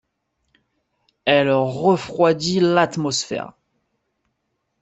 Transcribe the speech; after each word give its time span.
Elle 1.25 1.51
refroidit 1.51 2.59
l’atmosphère. 2.59 3.53